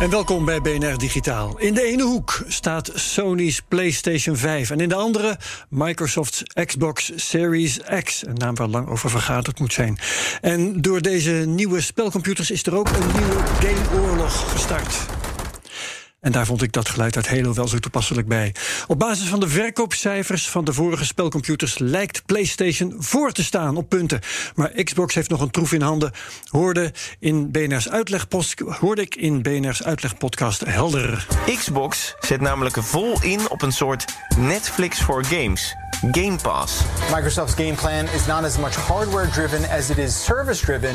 [0.00, 1.58] En welkom bij BNR Digitaal.
[1.58, 5.36] In de ene hoek staat Sony's PlayStation 5 en in de andere
[5.68, 9.98] Microsoft's Xbox Series X, een naam waar lang over vergaderd moet zijn.
[10.40, 15.17] En door deze nieuwe spelcomputers is er ook een nieuwe gameoorlog gestart.
[16.20, 18.54] En daar vond ik dat geluid uit Halo wel zo toepasselijk bij.
[18.86, 23.88] Op basis van de verkoopcijfers van de vorige spelcomputers lijkt PlayStation voor te staan op
[23.88, 24.20] punten.
[24.54, 26.12] Maar Xbox heeft nog een troef in handen.
[26.44, 31.26] Hoorde, in BNR's uitlegpost, hoorde ik in BNR's uitlegpodcast helder.
[31.58, 34.04] Xbox zet namelijk vol in op een soort
[34.36, 35.74] Netflix voor games.
[36.12, 36.82] Game Pass.
[37.10, 40.94] Microsoft's game plan is not as much hardware driven as it is service driven,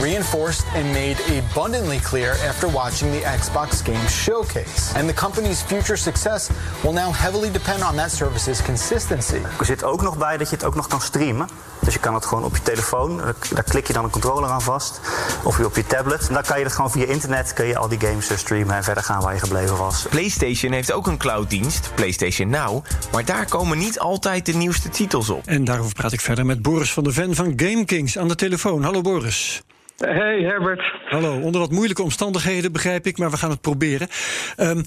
[0.00, 4.63] reinforced and made abundantly clear after watching the Xbox Game Showcase.
[4.96, 6.48] And the company's future success
[6.80, 9.40] will now heavily depend on that service's consistency.
[9.58, 11.48] Er zit ook nog bij dat je het ook nog kan streamen.
[11.80, 13.16] Dus je kan het gewoon op je telefoon,
[13.54, 15.00] daar klik je dan een controller aan vast.
[15.42, 16.28] Of je op je tablet.
[16.28, 18.84] En dan kan je het gewoon via internet, kun je al die games streamen en
[18.84, 20.06] verder gaan waar je gebleven was.
[20.10, 22.84] PlayStation heeft ook een clouddienst, PlayStation Now.
[23.12, 25.46] Maar daar komen niet altijd de nieuwste titels op.
[25.46, 28.82] En daarover praat ik verder met Boris van der Ven van GameKings aan de telefoon.
[28.82, 29.62] Hallo Boris.
[29.96, 30.82] Hey Herbert.
[31.08, 34.08] Hallo, onder wat moeilijke omstandigheden begrijp ik, maar we gaan het proberen.
[34.56, 34.84] Um,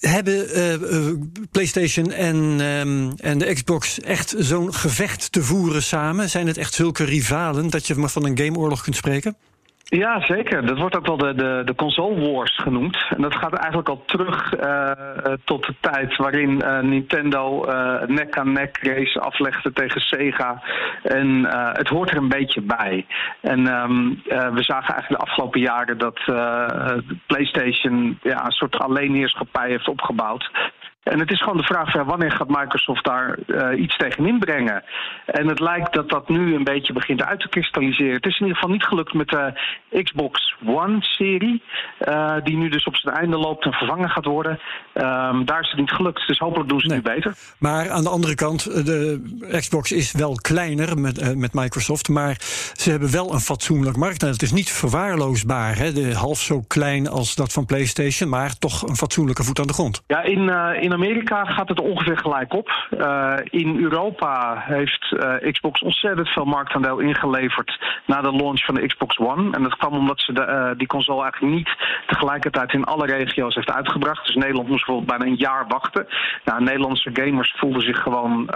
[0.00, 1.12] hebben uh,
[1.50, 6.30] PlayStation en, um, en de Xbox echt zo'n gevecht te voeren samen?
[6.30, 9.36] Zijn het echt zulke rivalen dat je maar van een gameoorlog kunt spreken?
[9.84, 10.66] Ja, zeker.
[10.66, 13.06] Dat wordt ook wel de, de, de console wars genoemd.
[13.08, 14.90] En dat gaat eigenlijk al terug uh,
[15.44, 17.64] tot de tijd waarin uh, Nintendo
[18.06, 20.62] nek aan nek race aflegde tegen Sega.
[21.02, 23.06] En het hoort er een beetje bij.
[23.40, 26.20] En um, we zagen eigenlijk de afgelopen jaren dat
[27.26, 30.50] PlayStation ja, een soort alleenheerschappij heeft opgebouwd.
[31.04, 34.82] En het is gewoon de vraag van wanneer gaat Microsoft daar uh, iets tegen inbrengen.
[35.26, 38.14] En het lijkt dat dat nu een beetje begint uit te kristalliseren.
[38.14, 39.52] Het is in ieder geval niet gelukt met de
[40.02, 41.62] Xbox One-serie,
[42.08, 44.52] uh, die nu dus op zijn einde loopt en vervangen gaat worden.
[44.94, 47.34] Um, daar is het niet gelukt, dus hopelijk doen ze het nu beter.
[47.58, 52.36] Maar aan de andere kant, de Xbox is wel kleiner met, uh, met Microsoft, maar
[52.72, 54.20] ze hebben wel een fatsoenlijk markt.
[54.20, 55.92] het is niet verwaarloosbaar, hè?
[55.92, 59.72] De, half zo klein als dat van PlayStation, maar toch een fatsoenlijke voet aan de
[59.72, 60.02] grond.
[60.06, 60.48] Ja, in,
[60.80, 62.88] in Amerika gaat het ongeveer gelijk op.
[62.98, 68.86] Uh, in Europa heeft uh, Xbox ontzettend veel marktaandeel ingeleverd na de launch van de
[68.86, 69.56] Xbox One.
[69.56, 73.54] En dat kwam omdat ze de, uh, die console eigenlijk niet tegelijkertijd in alle regio's
[73.54, 74.26] heeft uitgebracht.
[74.26, 76.06] Dus Nederland moest bijvoorbeeld bijna een jaar wachten.
[76.44, 78.50] Nou, Nederlandse gamers voelden zich gewoon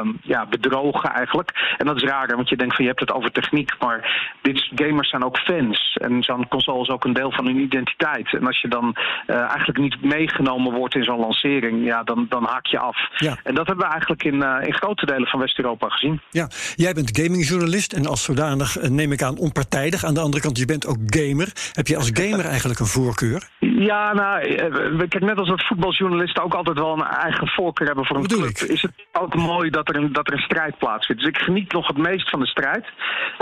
[0.00, 1.74] um, ja, bedrogen eigenlijk.
[1.78, 4.70] En dat is raar, want je denkt van je hebt het over techniek, maar dit
[4.74, 5.96] gamers zijn ook fans.
[6.02, 8.34] En zo'n console is ook een deel van hun identiteit.
[8.34, 8.96] En als je dan
[9.26, 12.96] eigenlijk niet meegenomen wordt in zo'n lancering ja, dan, dan haak je af.
[13.16, 13.36] Ja.
[13.42, 16.20] En dat hebben we eigenlijk in, uh, in grote delen van West-Europa gezien.
[16.30, 20.04] Ja, jij bent gamingjournalist en als zodanig uh, neem ik aan onpartijdig.
[20.04, 21.52] Aan de andere kant, je bent ook gamer.
[21.72, 23.48] Heb je als gamer eigenlijk een voorkeur?
[23.60, 24.40] Ja, nou,
[25.08, 28.40] kijk, net als dat voetbaljournalisten ook altijd wel een eigen voorkeur hebben voor een Bedoel
[28.40, 28.68] club, ik?
[28.68, 31.22] is het ook mooi dat er, een, dat er een strijd plaatsvindt.
[31.22, 32.84] Dus ik geniet nog het meest van de strijd.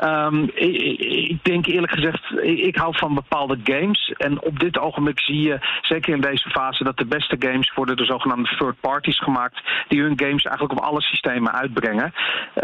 [0.04, 4.14] Um, ik, ik, denk eerlijk gezegd, ik, ik, hou van bepaalde games.
[4.16, 7.96] En op dit ogenblik zie je, zeker in deze fase, dat de beste games worden
[8.06, 12.12] de zogenaamde third parties gemaakt, die hun games eigenlijk op alle systemen uitbrengen.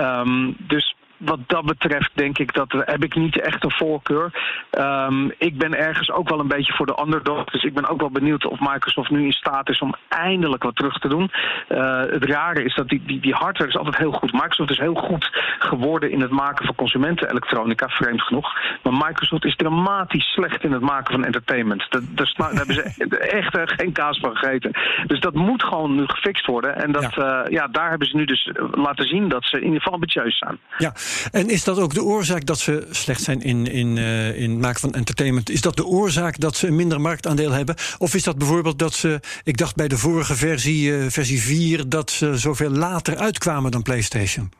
[0.01, 4.31] Um, dus wat dat betreft denk ik dat heb ik niet echt een voorkeur.
[4.71, 7.45] Um, ik ben ergens ook wel een beetje voor de underdog.
[7.45, 10.77] Dus ik ben ook wel benieuwd of Microsoft nu in staat is om eindelijk wat
[10.77, 11.31] terug te doen.
[11.69, 14.33] Uh, het rare is dat die, die, die hardware is altijd heel goed.
[14.33, 18.53] Microsoft is heel goed geworden in het maken van consumentenelektronica, vreemd genoeg.
[18.83, 21.87] Maar Microsoft is dramatisch slecht in het maken van entertainment.
[21.89, 22.83] Dat, dat, daar hebben ze
[23.41, 24.73] echt uh, geen kaas van gegeten.
[25.07, 26.77] Dus dat moet gewoon nu gefixt worden.
[26.77, 27.45] En dat, ja.
[27.45, 30.39] Uh, ja, daar hebben ze nu dus laten zien dat ze in ieder geval ambitieus
[30.39, 30.59] zijn.
[30.78, 30.93] Ja.
[31.30, 34.60] En is dat ook de oorzaak dat ze slecht zijn in, in, uh, in het
[34.60, 35.51] maken van entertainment?
[35.51, 37.77] Is dat de oorzaak dat ze een minder marktaandeel hebben?
[37.98, 41.89] Of is dat bijvoorbeeld dat ze, ik dacht bij de vorige versie, uh, versie 4,
[41.89, 44.51] dat ze zoveel later uitkwamen dan PlayStation?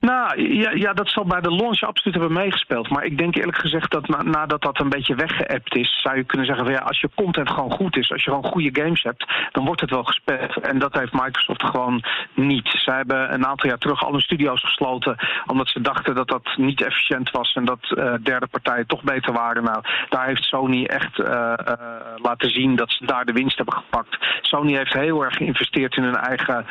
[0.00, 2.88] Nou, ja, ja, dat zal bij de launch absoluut hebben meegespeeld.
[2.88, 6.24] Maar ik denk eerlijk gezegd dat na, nadat dat een beetje weggeëpt is, zou je
[6.24, 9.02] kunnen zeggen van ja, als je content gewoon goed is, als je gewoon goede games
[9.02, 10.56] hebt, dan wordt het wel gespeeld.
[10.56, 12.02] En dat heeft Microsoft gewoon
[12.34, 12.68] niet.
[12.68, 15.16] Ze hebben een aantal jaar terug al hun studio's gesloten,
[15.46, 19.32] omdat ze dachten dat dat niet efficiënt was en dat uh, derde partijen toch beter
[19.32, 19.62] waren.
[19.62, 21.74] Nou, daar heeft Sony echt uh, uh,
[22.16, 24.16] laten zien dat ze daar de winst hebben gepakt.
[24.40, 26.66] Sony heeft heel erg geïnvesteerd in hun eigen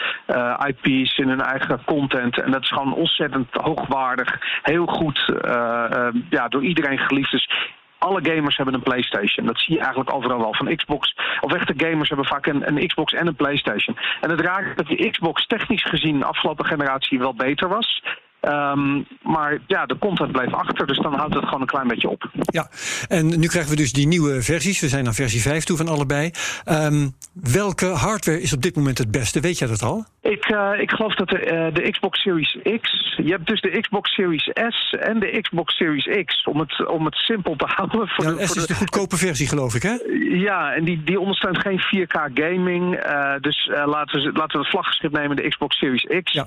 [0.68, 2.42] IP's, in hun eigen content.
[2.42, 5.34] En dat is gewoon ontzettend hoogwaardig, heel goed,
[6.30, 7.32] ja, door iedereen geliefd.
[7.32, 7.50] Dus
[7.98, 9.46] alle gamers hebben een PlayStation.
[9.46, 10.54] Dat zie je eigenlijk overal wel.
[10.54, 13.98] Van Xbox, of echte gamers hebben vaak een, een Xbox en een PlayStation.
[14.22, 18.02] En het raakt dat die Xbox technisch gezien de afgelopen generatie wel beter was.
[18.42, 22.10] Um, maar ja, de content bleef achter, dus dan houdt het gewoon een klein beetje
[22.10, 22.30] op.
[22.34, 22.70] Ja,
[23.08, 24.80] en nu krijgen we dus die nieuwe versies.
[24.80, 26.32] We zijn naar versie 5 toe van allebei.
[26.66, 29.40] Um, welke hardware is op dit moment het beste?
[29.40, 30.06] Weet jij dat al?
[30.30, 33.16] Ik, uh, ik geloof dat de, uh, de Xbox Series X.
[33.24, 36.44] Je hebt dus de Xbox Series S en de Xbox Series X.
[36.44, 38.08] Om het, om het simpel te houden.
[38.08, 39.96] Voor ja, de, S voor is de, goedkope versie, geloof ik, hè?
[40.30, 43.06] Ja, en die, die ondersteunt geen 4K gaming.
[43.06, 46.32] Uh, dus laten, we, laten we het vlaggenschip nemen, de Xbox Series X.
[46.32, 46.46] Ja.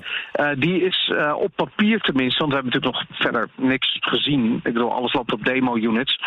[0.55, 4.55] die is op papier tenminste, want we hebben natuurlijk nog verder niks gezien.
[4.55, 6.19] Ik bedoel, alles loopt op demo-units.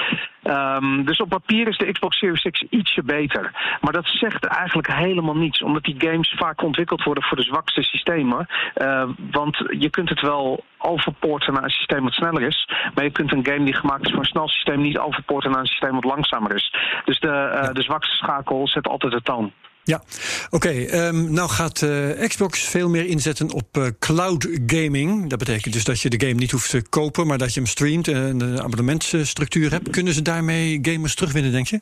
[0.44, 3.50] Um, dus op papier is de Xbox Series X ietsje beter.
[3.80, 7.82] Maar dat zegt eigenlijk helemaal niets, omdat die games vaak ontwikkeld worden voor de zwakste
[7.82, 8.46] systemen.
[8.76, 12.68] Uh, want je kunt het wel overpoorten naar een systeem wat sneller is.
[12.94, 15.60] Maar je kunt een game die gemaakt is voor een snel systeem niet overpoorten naar
[15.60, 16.74] een systeem wat langzamer is.
[17.04, 17.72] Dus de, uh, ja.
[17.72, 19.52] de zwakste schakel zet altijd de toon.
[19.84, 20.02] Ja,
[20.50, 20.68] oké.
[20.68, 25.30] Okay, um, nou gaat uh, Xbox veel meer inzetten op uh, cloud gaming.
[25.30, 27.68] Dat betekent dus dat je de game niet hoeft te kopen, maar dat je hem
[27.68, 29.90] streamt en een abonnementsstructuur hebt.
[29.90, 31.80] Kunnen ze daarmee gamers terugwinnen, denk je?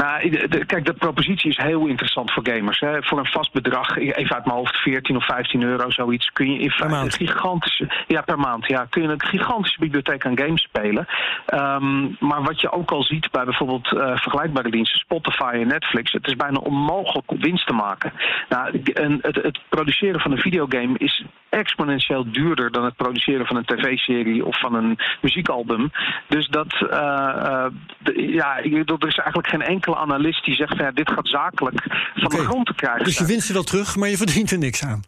[0.00, 2.80] Nou, de, kijk, de propositie is heel interessant voor gamers.
[2.80, 3.02] Hè.
[3.02, 6.58] Voor een vast bedrag, even uit mijn hoofd, 14 of 15 euro, zoiets, kun je
[6.58, 10.62] in feite een gigantische, ja, per maand, ja, kun je een gigantische bibliotheek aan games
[10.62, 11.06] spelen.
[11.54, 16.12] Um, maar wat je ook al ziet bij bijvoorbeeld uh, vergelijkbare diensten, Spotify en Netflix,
[16.12, 18.12] het is bijna onmogelijk om winst te maken.
[18.48, 23.56] Nou, en het, het produceren van een videogame is exponentieel duurder dan het produceren van
[23.56, 25.90] een tv-serie of van een muziekalbum.
[26.28, 27.66] Dus dat, uh, uh,
[27.98, 31.82] de, ja, er is eigenlijk geen enkele analist die zegt: van, ja, dit gaat zakelijk
[32.14, 32.38] van okay.
[32.38, 33.04] de grond te krijgen.
[33.04, 35.02] Dus je winst er wel terug, maar je verdient er niks aan.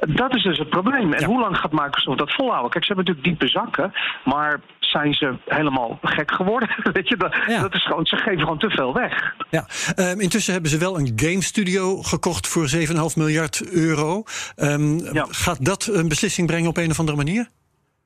[0.00, 1.12] Dat is dus het probleem.
[1.12, 1.26] En ja.
[1.26, 2.70] hoe lang gaat Microsoft dat volhouden?
[2.70, 3.92] Kijk, ze hebben natuurlijk diepe zakken,
[4.24, 4.60] maar
[4.96, 6.68] zijn ze helemaal gek geworden?
[6.92, 7.60] Weet je, dat, ja.
[7.60, 9.34] dat is gewoon, ze geven gewoon te veel weg.
[9.50, 9.66] Ja,
[9.96, 12.84] um, intussen hebben ze wel een game studio gekocht voor 7,5
[13.16, 14.22] miljard euro.
[14.56, 15.26] Um, ja.
[15.30, 17.48] Gaat dat een beslissing brengen op een of andere manier?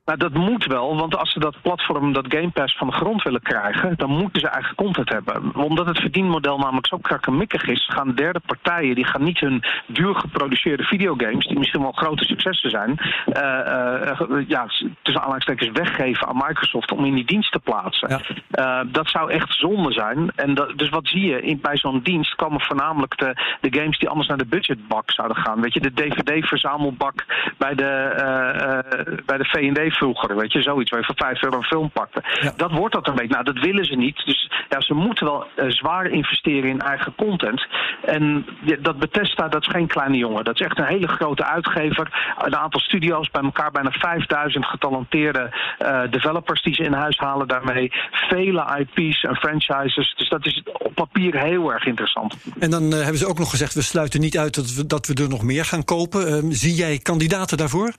[0.05, 3.23] Nou, dat moet wel, want als ze dat platform, dat Game Pass van de grond
[3.23, 5.55] willen krijgen, dan moeten ze eigen content hebben.
[5.55, 10.15] Omdat het verdienmodel namelijk zo krakkemikkig is, gaan derde partijen, die gaan niet hun duur
[10.15, 14.65] geproduceerde videogames, die misschien wel grote successen zijn, uh, uh, ja,
[15.01, 18.09] tussen aanhalingstekens weggeven aan Microsoft om in die dienst te plaatsen.
[18.09, 18.19] Ja.
[18.51, 20.31] Uh, dat zou echt zonde zijn.
[20.35, 21.41] En dat, dus wat zie je?
[21.41, 25.37] In, bij zo'n dienst komen voornamelijk de, de games die anders naar de budgetbak zouden
[25.37, 25.61] gaan.
[25.61, 27.25] Weet je, de DVD-verzamelbak
[27.57, 30.35] bij de, bij de V&D vroeger.
[30.35, 32.23] Weet je, zoiets waar je voor 5 euro een film pakte.
[32.41, 32.53] Ja.
[32.55, 33.33] Dat wordt dat een beetje.
[33.33, 34.25] Nou, dat willen ze niet.
[34.25, 37.67] Dus ja, ze moeten wel uh, zwaar investeren in eigen content.
[38.05, 38.45] En
[38.79, 40.43] dat Bethesda, dat is geen kleine jongen.
[40.43, 42.35] Dat is echt een hele grote uitgever.
[42.37, 45.49] Een aantal studio's bij elkaar, bijna 5000 getalenteerde
[45.79, 47.91] uh, developers die ze in huis halen daarmee.
[48.11, 50.13] Vele IP's en franchises.
[50.17, 52.37] Dus dat is op papier heel erg interessant.
[52.59, 55.07] En dan uh, hebben ze ook nog gezegd, we sluiten niet uit dat we, dat
[55.07, 56.53] we er nog meer gaan kopen.
[56.53, 57.93] zie jij kandidaten daarvoor?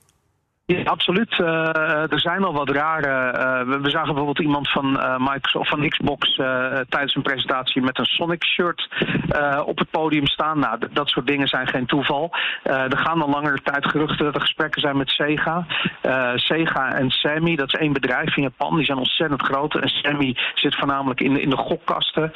[0.77, 1.39] Ja, absoluut.
[1.39, 3.39] Uh, er zijn al wat rare.
[3.39, 6.37] Uh, we, we, zagen bijvoorbeeld iemand van uh, Microsoft van Xbox
[6.89, 8.89] tijdens een presentatie met een Sonic shirt
[9.65, 10.59] op het podium staan.
[10.59, 12.35] Nou, dat soort dingen zijn geen toeval.
[12.63, 15.67] er gaan al langere tijd geruchten dat er gesprekken zijn met Sega.
[16.35, 19.75] Sega en Sammy, dat is één bedrijf in Japan, die zijn ontzettend groot.
[19.75, 22.33] En Sammy zit voornamelijk in de, in de gokkasten.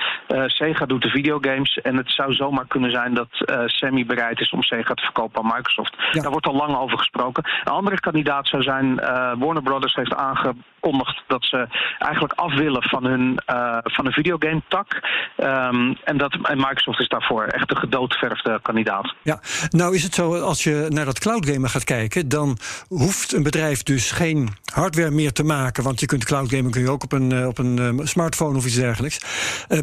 [0.46, 1.78] Sega doet de videogames.
[1.78, 3.28] En het zou zomaar kunnen zijn dat
[3.66, 5.94] Sammy bereid is om Sega te verkopen aan Microsoft.
[6.12, 6.22] Ja.
[6.22, 7.44] Daar wordt al lang over gesproken.
[7.64, 8.86] Een andere kandidaat zou zijn.
[8.86, 11.66] Uh, Warner Brothers heeft aangekondigd dat ze
[11.98, 14.94] eigenlijk af willen van hun, uh, van een videogame tak.
[15.36, 19.14] Um, en, dat, en Microsoft is daarvoor echt de gedoodverfde kandidaat.
[19.22, 19.40] Ja,
[19.70, 23.82] nou is het zo, als je naar dat cloudgamen gaat kijken, dan hoeft een bedrijf
[23.82, 25.84] dus geen hardware meer te maken.
[25.84, 29.20] Want je kunt cloudgamen kun je ook op een, op een smartphone of iets dergelijks.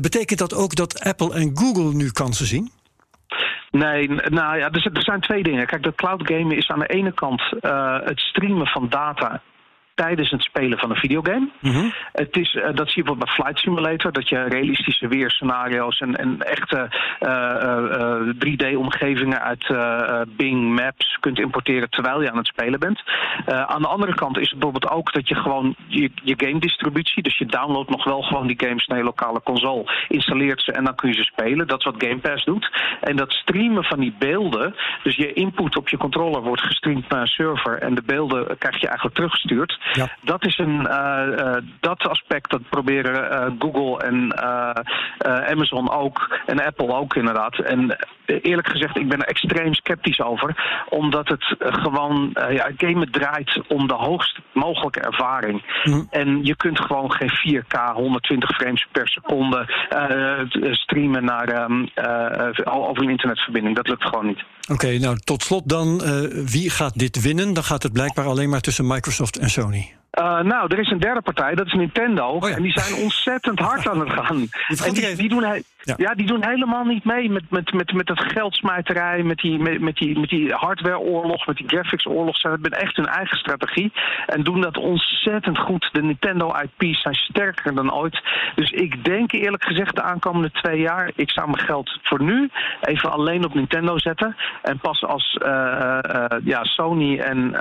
[0.02, 2.72] Betekent dat ook dat Apple en Google nu kansen zien?
[3.78, 5.66] Nee, nou ja, er, zijn twee dingen.
[5.66, 9.42] Kijk, dat cloud gamen is aan de ene kant uh, het streamen van data
[9.96, 11.50] tijdens het spelen van een videogame.
[11.60, 11.90] Mhm.
[12.12, 16.16] Het is, eh, dat zie je bijvoorbeeld bij Flight Simulator, dat je realistische weerscenario's en,
[16.16, 16.90] en echte
[18.40, 23.04] 3D-omgevingen uit eh, Bing Maps kunt importeren terwijl je aan het spelen bent.
[23.46, 26.60] Eh, aan de andere kant is het bijvoorbeeld ook dat je gewoon je, je game
[26.60, 30.72] distributie, dus je downloadt nog wel gewoon die games naar je lokale console, installeert ze
[30.72, 31.68] en dan kun je ze spelen.
[31.68, 32.72] Dat is wat Game Pass doet.
[33.02, 37.22] En dat streamen van die beelden, dus je input op je controller wordt gestreamd naar
[37.22, 39.80] een server en de beelden krijg je eigenlijk teruggestuurd.
[40.22, 44.38] Dat is een uh, dat aspect dat proberen uh, Google en
[45.50, 47.60] Amazon ook en Apple ook inderdaad.
[47.60, 53.62] En eerlijk gezegd, ik ben er extreem sceptisch over, omdat het gewoon ja, gamen draait
[53.68, 55.64] om de hoogst mogelijke ervaring.
[56.10, 59.88] En je kunt gewoon geen 4K 120 frames per seconde
[60.72, 61.90] streamen naar um,
[62.64, 63.76] over een internetverbinding.
[63.76, 64.44] Dat lukt gewoon niet.
[64.72, 66.02] Oké, nou tot slot dan,
[66.46, 67.54] wie gaat dit winnen?
[67.54, 69.94] Dan gaat het blijkbaar alleen maar tussen Microsoft en Sony.
[70.20, 72.28] Uh, nou, er is een derde partij, dat is Nintendo.
[72.28, 72.56] Oh ja.
[72.56, 74.48] En die zijn ontzettend hard aan het gaan.
[74.86, 75.42] en die, die, doen,
[75.82, 75.94] ja.
[75.98, 76.14] ja.
[76.14, 79.96] die doen helemaal niet mee met, met, met, met het geldsmijterij, met die, met, met
[79.96, 82.38] die, met die hardwareoorlog, met die graphics-oorlog.
[82.38, 83.94] Ze hebben echt hun eigen strategie.
[84.26, 85.90] En doen dat ontzettend goed.
[85.92, 88.22] De Nintendo-IP's zijn sterker dan ooit.
[88.56, 92.50] Dus ik denk eerlijk gezegd de aankomende twee jaar, ik zou mijn geld voor nu
[92.82, 94.36] even alleen op Nintendo zetten.
[94.62, 97.52] En pas als uh, uh, ja, Sony en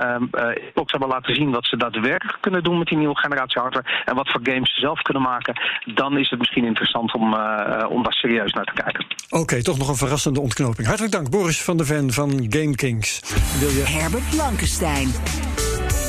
[0.65, 4.15] Xbox hebben laten zien wat ze daadwerkelijk kunnen doen met die nieuwe generatie hardware en
[4.15, 5.53] wat voor games ze zelf kunnen maken,
[5.93, 9.05] dan is het misschien interessant om, uh, om daar serieus naar te kijken.
[9.29, 10.87] Oké, okay, toch nog een verrassende ontknoping.
[10.87, 13.19] Hartelijk dank, Boris van der Ven van Game Kings.
[13.59, 13.83] Wil je...
[13.87, 15.11] Herbert Blankenstein.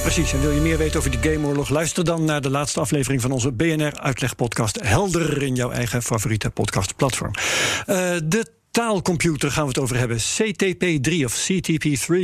[0.02, 1.68] Precies, en wil je meer weten over die gameoorlog?
[1.68, 4.80] Luister dan naar de laatste aflevering van onze BNR-uitlegpodcast.
[4.82, 7.30] Helder in jouw eigen favoriete podcastplatform.
[7.86, 10.18] Uh, de taalcomputer gaan we het over hebben.
[10.18, 12.14] CTP3 of CTP3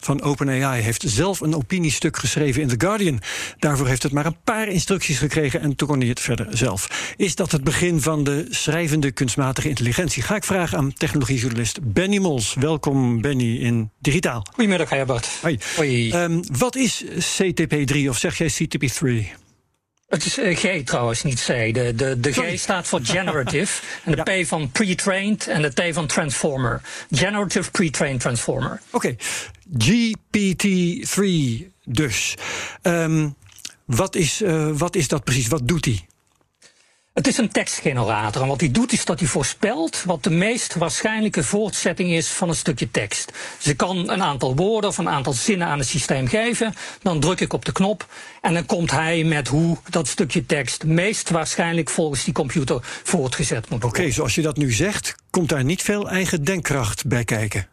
[0.00, 3.20] van OpenAI heeft zelf een opiniestuk geschreven in The Guardian.
[3.58, 7.14] Daarvoor heeft het maar een paar instructies gekregen en toen kon hij het verder zelf.
[7.16, 10.22] Is dat het begin van de schrijvende kunstmatige intelligentie?
[10.22, 12.54] Ga ik vragen aan technologiejournalist Benny Mols.
[12.54, 14.46] Welkom Benny in Digitaal.
[14.54, 15.28] Goedemiddag Herbert.
[15.40, 15.58] Hoi.
[15.76, 16.12] Hoi.
[16.12, 19.41] Um, wat is CTP3 of zeg jij CTP3?
[20.12, 21.46] Het is uh, G trouwens, niet C.
[21.46, 23.82] De, de, de G staat voor generative.
[24.04, 24.42] en de ja.
[24.42, 26.80] P van pre-trained en de T van transformer.
[27.10, 28.80] Generative pre-trained transformer.
[28.90, 29.18] Oké, okay.
[29.78, 32.34] GPT-3 dus.
[32.82, 33.34] Um,
[33.84, 35.48] wat, is, uh, wat is dat precies?
[35.48, 36.06] Wat doet hij?
[37.12, 40.74] Het is een tekstgenerator en wat hij doet is dat hij voorspelt wat de meest
[40.74, 43.32] waarschijnlijke voortzetting is van een stukje tekst.
[43.56, 47.20] Dus ik kan een aantal woorden of een aantal zinnen aan het systeem geven, dan
[47.20, 48.06] druk ik op de knop
[48.40, 53.70] en dan komt hij met hoe dat stukje tekst meest waarschijnlijk volgens die computer voortgezet
[53.70, 54.00] moet worden.
[54.00, 57.71] Oké, zoals je dat nu zegt, komt daar niet veel eigen denkkracht bij kijken.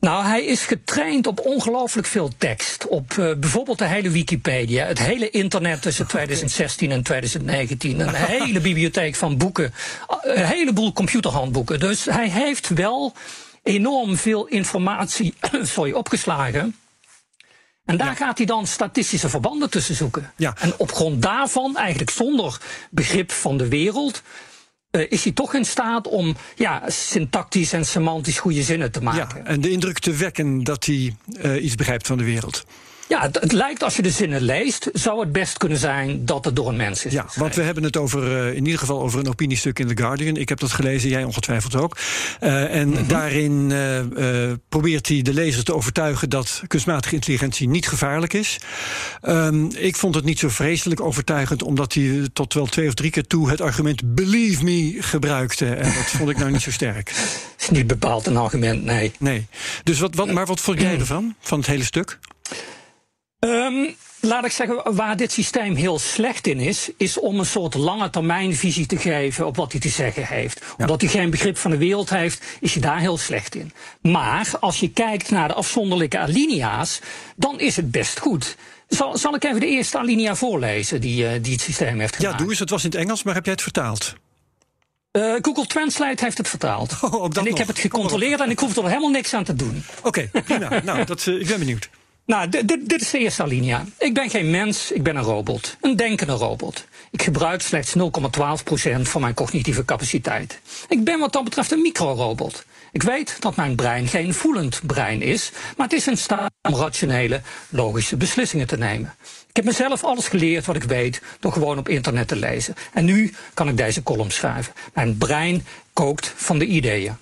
[0.00, 2.86] Nou, hij is getraind op ongelooflijk veel tekst.
[2.86, 8.00] Op uh, bijvoorbeeld de hele Wikipedia, het hele internet tussen 2016 en 2019.
[8.00, 9.74] Een hele bibliotheek van boeken,
[10.22, 11.80] een heleboel computerhandboeken.
[11.80, 13.12] Dus hij heeft wel
[13.62, 16.76] enorm veel informatie sorry, opgeslagen.
[17.84, 18.14] En daar ja.
[18.14, 20.32] gaat hij dan statistische verbanden tussen zoeken.
[20.36, 20.54] Ja.
[20.60, 24.22] En op grond daarvan, eigenlijk zonder begrip van de wereld,
[24.94, 29.38] uh, is hij toch in staat om ja, syntactisch en semantisch goede zinnen te maken.
[29.38, 32.64] Ja, en de indruk te wekken dat hij uh, iets begrijpt van de wereld.
[33.08, 36.44] Ja, het, het, lijkt als je de zinnen leest, zou het best kunnen zijn dat
[36.44, 37.12] het door een mens is.
[37.12, 39.96] Ja, want we hebben het over, uh, in ieder geval over een opiniestuk in The
[39.96, 40.36] Guardian.
[40.36, 41.96] Ik heb dat gelezen, jij ongetwijfeld ook.
[42.40, 43.08] Uh, en mm -hmm.
[43.08, 48.58] daarin uh, probeert hij de lezer te overtuigen dat kunstmatige intelligentie niet gevaarlijk is.
[49.22, 53.10] Um, ik vond het niet zo vreselijk overtuigend, omdat hij tot wel twee of drie
[53.10, 55.66] keer toe het argument believe me gebruikte.
[55.66, 57.12] En dat vond ik nou niet zo sterk.
[57.60, 59.12] is niet bepaald een argument, nee.
[59.18, 59.46] Nee.
[59.82, 62.18] Dus wat, wat, maar wat vond jij ervan, van het hele stuk?
[63.44, 67.74] Um, laat ik zeggen, waar dit systeem heel slecht in is, is om een soort
[67.74, 70.60] lange termijn visie te geven op wat hij te zeggen heeft.
[70.60, 70.74] Ja.
[70.78, 73.72] Omdat hij geen begrip van de wereld heeft, is hij daar heel slecht in.
[74.00, 77.00] Maar als je kijkt naar de afzonderlijke alinea's,
[77.36, 78.56] dan is het best goed.
[78.88, 82.32] Zal, zal ik even de eerste alinea voorlezen die, uh, die het systeem heeft gemaakt?
[82.32, 82.58] Ja, doe eens.
[82.58, 84.14] Het was in het Engels, maar heb jij het vertaald?
[85.12, 86.92] Uh, Google Translate heeft het vertaald.
[87.00, 87.58] Oh, en ik nog.
[87.58, 89.84] heb het gecontroleerd en ik hoef er helemaal niks aan te doen.
[90.02, 90.80] Oké, okay, prima.
[90.84, 91.88] nou, dat, uh, ik ben benieuwd.
[92.26, 93.84] Nou, dit, is de eerste alinea.
[93.98, 95.76] Ik ben geen mens, ik ben een robot.
[95.80, 96.84] Een denkende robot.
[97.10, 100.60] Ik gebruik slechts 0,12% van mijn cognitieve capaciteit.
[100.88, 102.64] Ik ben wat dat betreft een microrobot.
[102.92, 106.74] Ik weet dat mijn brein geen voelend brein is, maar het is in staat om
[106.74, 109.14] rationele, logische beslissingen te nemen.
[109.48, 112.74] Ik heb mezelf alles geleerd wat ik weet door gewoon op internet te lezen.
[112.92, 114.72] En nu kan ik deze column schrijven.
[114.94, 117.16] Mijn brein kookt van de ideeën.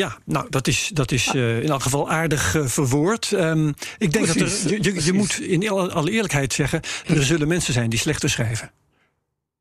[0.00, 3.30] Ja, nou, dat is, dat is uh, in elk geval aardig uh, verwoord.
[3.30, 4.62] Um, ik denk Precies.
[4.62, 6.80] dat er, je, je, je moet in alle eerlijkheid zeggen...
[7.06, 8.70] er zullen mensen zijn die slechter schrijven.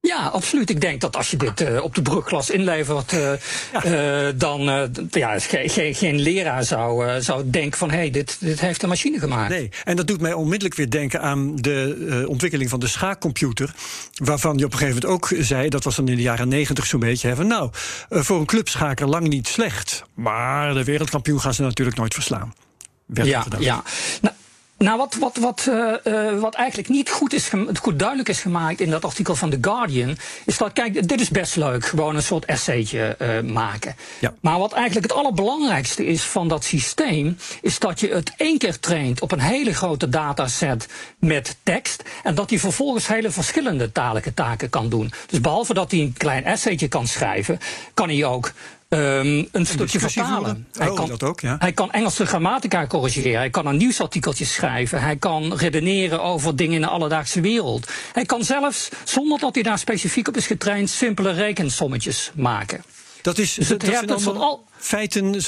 [0.01, 0.69] Ja, absoluut.
[0.69, 3.31] Ik denk dat als je dit uh, op de brugklas inlevert, uh,
[3.73, 3.85] ja.
[4.27, 4.61] uh, dan
[5.11, 9.19] ja, geen, geen leraar zou, zou denken van hé, hey, dit, dit heeft een machine
[9.19, 9.49] gemaakt.
[9.49, 13.73] Nee, en dat doet mij onmiddellijk weer denken aan de ontwikkeling van de schaakcomputer.
[14.15, 16.85] Waarvan je op een gegeven moment ook zei, dat was dan in de jaren negentig
[16.85, 17.69] zo'n beetje, hè, van nou,
[18.09, 20.03] voor een clubschaker lang niet slecht.
[20.13, 22.53] Maar de wereldkampioen gaan ze natuurlijk nooit verslaan.
[23.13, 23.83] ja, ja.
[24.21, 24.35] Nou,
[24.79, 27.49] nou, wat, wat, wat, uh, wat eigenlijk niet goed, is
[27.81, 31.29] goed duidelijk is gemaakt in dat artikel van The Guardian, is dat, kijk, dit is
[31.29, 33.95] best leuk, gewoon een soort essaytje uh, maken.
[34.19, 34.33] Ja.
[34.41, 38.79] Maar wat eigenlijk het allerbelangrijkste is van dat systeem, is dat je het één keer
[38.79, 40.87] traint op een hele grote dataset
[41.19, 45.11] met tekst, en dat hij vervolgens hele verschillende talige taken kan doen.
[45.27, 47.59] Dus behalve dat hij een klein essaytje kan schrijven,
[47.93, 48.51] kan hij ook
[48.89, 50.67] Um, een stukje vertalen.
[50.73, 51.55] Hij, oh, kan, dat ook, ja.
[51.59, 53.37] hij kan Engelse grammatica corrigeren.
[53.37, 55.01] Hij kan een nieuwsartikeltje schrijven.
[55.01, 57.91] Hij kan redeneren over dingen in de alledaagse wereld.
[58.13, 62.83] Hij kan zelfs, zonder dat hij daar specifiek op is getraind, simpele rekensommetjes maken.
[63.21, 64.65] Dat is dus het, dat zijn al...
[64.77, 65.41] feiten,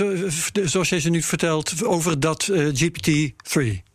[0.70, 3.90] zoals jij ze nu vertelt, over dat uh, eh, GPT-3.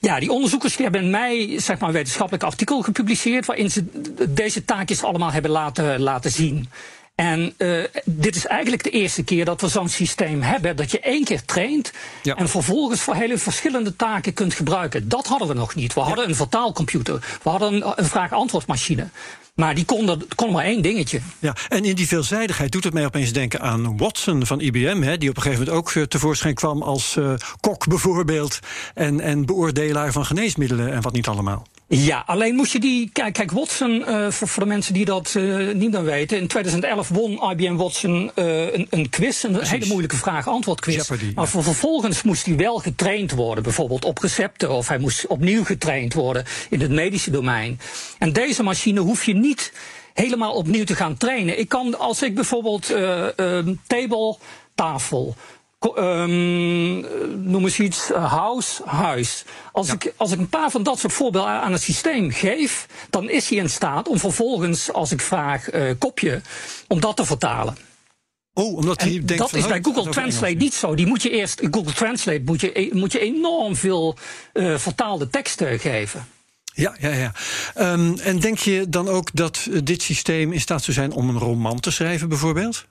[0.00, 3.84] Ja, die onderzoekers hebben in mei zeg maar, een wetenschappelijk artikel gepubliceerd waarin ze
[4.28, 6.68] deze taakjes allemaal hebben laten, laten zien.
[7.16, 10.76] En uh, dit is eigenlijk de eerste keer dat we zo'n systeem hebben.
[10.76, 11.92] Dat je één keer traint
[12.22, 12.36] ja.
[12.36, 15.08] en vervolgens voor hele verschillende taken kunt gebruiken.
[15.08, 15.94] Dat hadden we nog niet.
[15.94, 17.38] We hadden een vertaalcomputer.
[17.42, 19.08] We hadden een vraag-antwoordmachine.
[19.54, 21.20] Maar die kon, kon maar één dingetje.
[21.38, 25.18] Ja, en in die veelzijdigheid doet het mij opeens denken aan Watson van IBM, hè,
[25.18, 28.58] die op een gegeven moment ook uh, tevoorschijn kwam als uh, kok bijvoorbeeld.
[28.94, 31.66] En, en beoordelaar van geneesmiddelen en wat niet allemaal.
[31.88, 33.10] Ja, alleen moest je die.
[33.12, 36.38] Kijk, kijk Watson, uh, voor, voor, de mensen die dat uh, niet meer weten.
[36.38, 39.70] In 2011 won IBM Watson uh, een, een, quiz, een Precies.
[39.70, 40.94] hele moeilijke vraag-antwoord quiz.
[40.94, 41.62] Jeopardy, maar ja.
[41.62, 44.70] vervolgens moest hij wel getraind worden, bijvoorbeeld op recepten.
[44.70, 47.80] Of hij moest opnieuw getraind worden in het medische domein.
[48.18, 49.72] En deze machine hoef je niet
[50.14, 51.58] helemaal opnieuw te gaan trainen.
[51.58, 52.86] Ik kan, als ik bijvoorbeeld
[53.86, 54.36] table,
[54.74, 55.36] tafel
[55.84, 57.00] um,
[57.50, 59.44] noem eens iets, uh, house, huis.
[59.72, 59.92] Als, ja.
[59.92, 63.48] ik, als ik een paar van dat soort voorbeelden aan het systeem geef, dan is
[63.48, 66.40] hij in staat om vervolgens, als ik vraag uh, kopje,
[66.88, 67.76] om dat te vertalen.
[68.52, 70.94] Oh, omdat hij denkt dat is bij Google Translate niet zo.
[70.94, 74.16] Die moet je eerst, Google Translate moet je, moet je enorm veel
[74.52, 76.26] uh, vertaalde teksten geven.
[76.72, 77.32] Ja, ja, ja.
[77.92, 81.38] Um, en denk je dan ook dat dit systeem in staat zou zijn om een
[81.38, 82.86] roman te schrijven, bijvoorbeeld?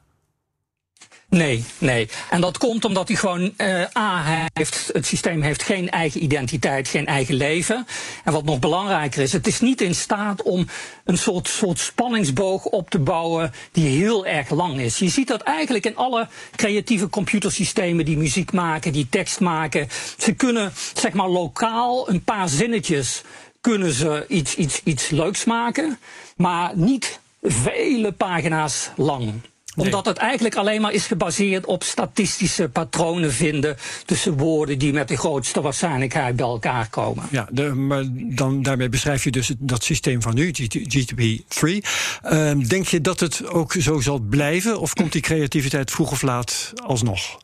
[1.35, 2.09] Nee, nee.
[2.29, 6.87] En dat komt omdat hij gewoon, uh, A, heeft, het systeem heeft geen eigen identiteit,
[6.87, 7.87] geen eigen leven.
[8.23, 10.67] En wat nog belangrijker is, het is niet in staat om
[11.03, 14.97] een soort, soort spanningsboog op te bouwen die heel erg lang is.
[14.97, 19.87] Je ziet dat eigenlijk in alle creatieve computersystemen die muziek maken, die tekst maken.
[20.17, 23.21] Ze kunnen, zeg maar, lokaal een paar zinnetjes
[23.61, 25.99] kunnen ze iets, iets, iets leuks maken,
[26.35, 29.33] maar niet vele pagina's lang
[29.75, 35.07] omdat het eigenlijk alleen maar is gebaseerd op statistische patronen vinden tussen woorden die met
[35.07, 37.23] de grootste waarschijnlijkheid bij elkaar komen.
[37.31, 41.61] Ja, de, maar dan, daarmee beschrijf je dus dat systeem van nu, GTP3.
[41.61, 41.79] Uh,
[42.21, 46.21] ehm, denk je dat het ook zo zal blijven of komt die creativiteit vroeg of
[46.21, 47.43] laat alsnog?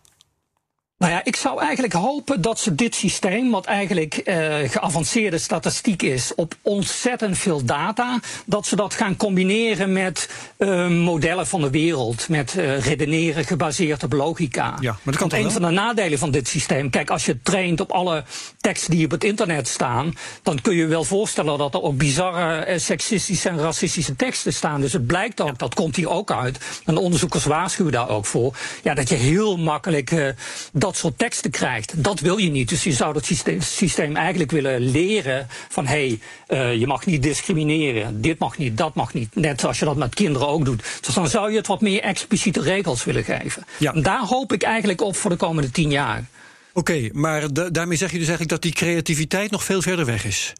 [1.01, 6.01] Nou ja, ik zou eigenlijk hopen dat ze dit systeem, wat eigenlijk uh, geavanceerde statistiek
[6.01, 11.69] is op ontzettend veel data, dat ze dat gaan combineren met uh, modellen van de
[11.69, 14.77] wereld, met uh, redeneren gebaseerd op logica.
[14.79, 17.41] Ja, maar dat kan Want een van de nadelen van dit systeem, kijk, als je
[17.41, 18.23] traint op alle
[18.59, 22.79] teksten die op het internet staan, dan kun je wel voorstellen dat er ook bizarre
[22.79, 24.81] seksistische en racistische teksten staan.
[24.81, 25.53] Dus het blijkt ook, ja.
[25.57, 29.15] dat komt hier ook uit, en de onderzoekers waarschuwen daar ook voor, ja, dat je
[29.15, 30.35] heel makkelijk
[30.73, 32.03] dat dat soort teksten krijgt.
[32.03, 32.69] Dat wil je niet.
[32.69, 37.05] Dus je zou dat systeem, systeem eigenlijk willen leren van hé, hey, uh, je mag
[37.05, 38.21] niet discrimineren.
[38.21, 39.35] Dit mag niet, dat mag niet.
[39.35, 40.83] Net zoals je dat met kinderen ook doet.
[41.01, 43.65] Dus dan zou je het wat meer expliciete regels willen geven.
[43.77, 43.93] Ja.
[43.93, 46.25] En daar hoop ik eigenlijk op voor de komende tien jaar.
[46.73, 50.25] Oké, okay, maar daarmee zeg je dus eigenlijk dat die creativiteit nog veel verder weg
[50.25, 50.53] is.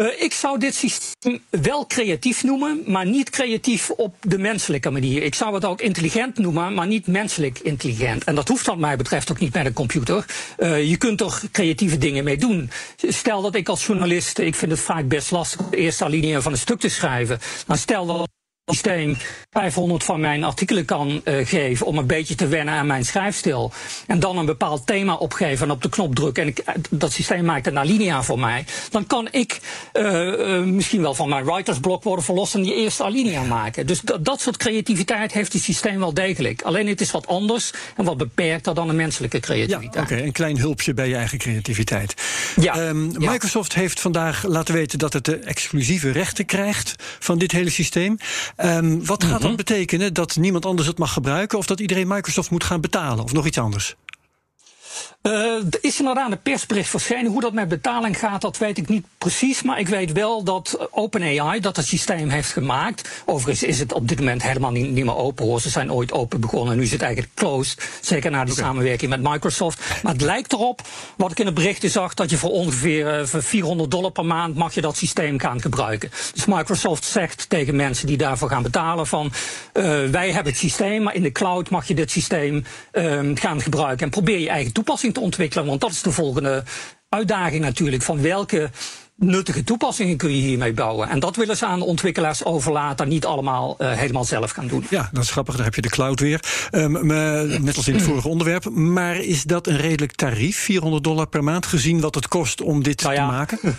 [0.00, 5.22] Uh, ik zou dit systeem wel creatief noemen, maar niet creatief op de menselijke manier.
[5.22, 8.24] Ik zou het ook intelligent noemen, maar niet menselijk intelligent.
[8.24, 10.24] En dat hoeft wat mij betreft ook niet met een computer.
[10.58, 12.70] Uh, je kunt er creatieve dingen mee doen.
[12.96, 16.52] Stel dat ik als journalist, ik vind het vaak best lastig de eerste alinea van
[16.52, 17.38] een stuk te schrijven.
[17.66, 18.28] Dan stel dat
[18.74, 19.16] systeem
[19.50, 23.72] 500 van mijn artikelen kan uh, geven om een beetje te wennen aan mijn schrijfstijl.
[24.06, 26.42] En dan een bepaald thema opgeven en op de knop drukken.
[26.42, 28.64] En ik, dat systeem maakt een alinea voor mij.
[28.90, 29.60] Dan kan ik
[29.92, 33.86] uh, uh, misschien wel van mijn writersblok worden verlost en die eerste alinea maken.
[33.86, 36.62] Dus dat soort creativiteit heeft het systeem wel degelijk.
[36.62, 39.94] Alleen het is wat anders en wat beperkter dan een menselijke creativiteit.
[39.94, 42.14] Ja, oké, okay, een klein hulpje bij je eigen creativiteit.
[42.60, 43.30] Ja, um, ja.
[43.30, 48.18] Microsoft heeft vandaag laten weten dat het de exclusieve rechten krijgt van dit hele systeem.
[48.64, 50.14] Um, wat gaat dat betekenen?
[50.14, 51.58] Dat niemand anders het mag gebruiken?
[51.58, 53.24] Of dat iedereen Microsoft moet gaan betalen?
[53.24, 53.96] Of nog iets anders?
[55.22, 57.32] Er is inderdaad een persbericht verschenen.
[57.32, 59.62] Hoe dat met betaling gaat, dat weet ik niet precies.
[59.62, 63.22] Maar ik weet wel dat OpenAI dat het systeem heeft gemaakt.
[63.24, 65.60] Overigens is het op dit moment helemaal niet, niet meer open hoor.
[65.60, 67.88] Ze zijn ooit open begonnen en nu is het eigenlijk closed.
[68.00, 68.64] Zeker na die okay.
[68.64, 70.02] samenwerking met Microsoft.
[70.02, 70.80] Maar het lijkt erop,
[71.16, 74.24] wat ik in het berichtje zag, dat je voor ongeveer uh, voor 400 dollar per
[74.24, 76.10] maand mag je dat systeem gaan gebruiken.
[76.34, 81.02] Dus Microsoft zegt tegen mensen die daarvoor gaan betalen van uh, wij hebben het systeem,
[81.02, 82.64] maar in de cloud mag je dit systeem
[83.34, 84.04] gaan gebruiken.
[84.04, 85.66] En probeer je eigen toepassing te ontwikkelen.
[85.66, 86.64] Want dat is de volgende
[87.08, 88.02] uitdaging natuurlijk.
[88.02, 88.70] Van welke
[89.16, 91.08] nuttige toepassingen kun je hiermee bouwen?
[91.08, 94.86] En dat willen ze aan de ontwikkelaars overlaten, niet allemaal uh, helemaal zelf gaan doen.
[94.90, 96.68] Ja, dat is grappig, daar heb je de cloud weer.
[96.72, 97.06] Um,
[97.62, 98.70] net als in het vorige onderwerp.
[98.70, 102.82] Maar is dat een redelijk tarief, 400 dollar per maand, gezien wat het kost om
[102.82, 103.26] dit nou ja.
[103.26, 103.58] te maken?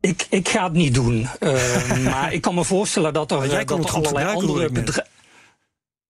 [0.00, 1.28] Ik, ik ga het niet doen.
[1.40, 5.13] Uh, maar ik kan me voorstellen dat er, jij kan dat er allerlei andere bedrijven.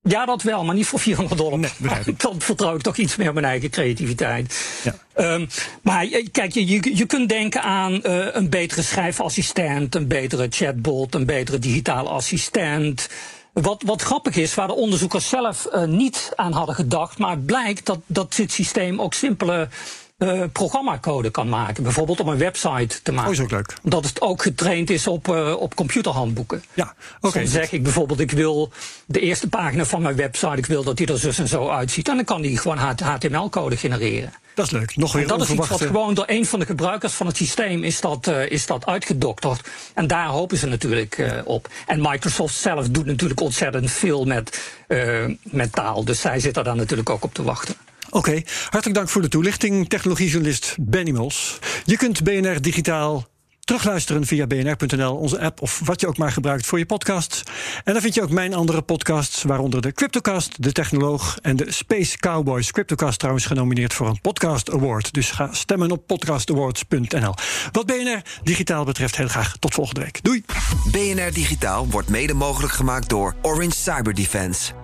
[0.09, 1.59] Ja, dat wel, maar niet voor 400 dollar.
[1.59, 1.71] Nee,
[2.17, 4.81] Dan vertrouw ik toch iets meer op mijn eigen creativiteit.
[4.83, 4.95] Ja.
[5.35, 5.49] Um,
[5.83, 11.14] maar kijk, je, je, je kunt denken aan uh, een betere schrijfassistent, een betere chatbot,
[11.14, 13.09] een betere digitale assistent.
[13.53, 17.47] Wat, wat grappig is, waar de onderzoekers zelf uh, niet aan hadden gedacht, maar het
[17.47, 19.69] blijkt dat, dat dit systeem ook simpele
[20.18, 21.83] uh, programmacode kan maken.
[21.83, 23.29] Bijvoorbeeld om een website te maken.
[23.29, 23.74] Oh, is ook leuk.
[23.83, 26.64] Dat het ook getraind is op, uh, op computerhandboeken.
[26.74, 27.27] Ja, oké.
[27.27, 28.72] Okay, dan zeg ik bijvoorbeeld, ik wil
[29.07, 32.09] de eerste pagina van mijn website, ik wil dat die er zo en zo uitziet.
[32.09, 34.33] En dan kan die gewoon HTML-code genereren.
[34.55, 34.96] Dat is leuk.
[34.96, 37.37] Nog weer en dat is iets wat gewoon door een van de gebruikers van het
[37.37, 39.68] systeem is dat, uh, is dat uitgedokterd.
[39.94, 41.68] En daar hopen ze natuurlijk uh, op.
[41.87, 46.05] En Microsoft zelf doet natuurlijk ontzettend veel met, uh, met taal.
[46.05, 47.74] Dus zij zitten daar natuurlijk ook op te wachten.
[48.14, 51.59] Oké, hartelijk dank voor de toelichting, technologiejournalist Benny Mols.
[51.85, 53.27] Je kunt BNR Digitaal
[53.61, 57.42] terugluisteren via bnr.nl, onze app of wat je ook maar gebruikt voor je podcasts.
[57.85, 61.72] En dan vind je ook mijn andere podcasts, waaronder de Cryptocast, de Technoloog en de
[61.72, 62.72] Space Cowboys.
[62.72, 65.12] Cryptocast trouwens genomineerd voor een Podcast Award.
[65.12, 67.35] Dus ga stemmen op podcastawards.nl.
[67.72, 70.22] Wat BNR Digitaal betreft, heel graag tot volgende week.
[70.22, 70.44] Doei!
[70.90, 74.84] BNR Digitaal wordt mede mogelijk gemaakt door Orange Cyber Defense.